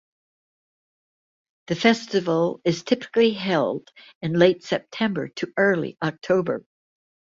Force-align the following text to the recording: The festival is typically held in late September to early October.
The 1.67 1.75
festival 1.75 2.59
is 2.65 2.81
typically 2.81 3.33
held 3.33 3.87
in 4.23 4.33
late 4.33 4.63
September 4.63 5.27
to 5.35 5.53
early 5.57 5.99
October. 6.01 6.65